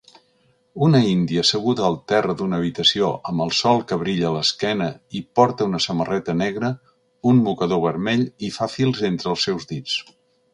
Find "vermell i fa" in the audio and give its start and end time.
7.85-8.71